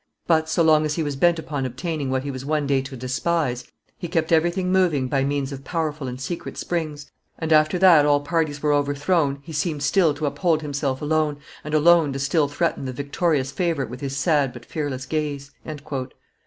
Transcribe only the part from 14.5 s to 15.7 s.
but fearless gaze."